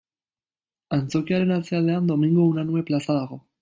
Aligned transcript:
Antzokiaren 0.97 1.53
atzealdean 1.59 2.11
Domingo 2.15 2.51
Unanue 2.57 2.87
plaza 2.91 3.25
dago. 3.25 3.45